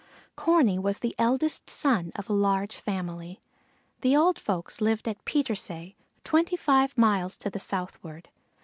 [0.35, 3.39] Corney was the eldest son of a large family.
[3.99, 5.93] The old folks lived at Petersay,
[6.23, 8.29] twenty five miles to the southward.